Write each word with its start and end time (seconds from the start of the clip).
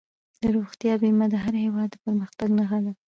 د 0.41 0.43
روغتیا 0.55 0.93
بیمه 1.01 1.25
د 1.31 1.35
هر 1.43 1.55
هېواد 1.65 1.89
د 1.91 1.95
پرمختګ 2.03 2.47
نښه 2.57 2.79
ده. 2.85 2.91